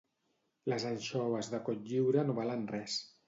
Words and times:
Les 0.73 0.85
anxoves 0.91 1.51
de 1.53 1.59
Cotlliure 1.67 2.25
no 2.31 2.37
valen 2.43 2.67
res 2.75 2.97